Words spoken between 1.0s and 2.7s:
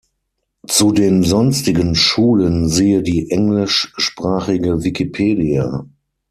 sonstigen Schulen